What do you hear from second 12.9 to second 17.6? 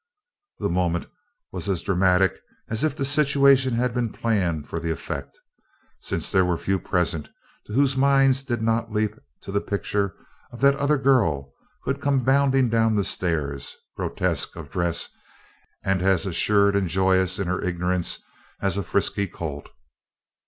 the stairs, grotesque of dress and as assured and joyous in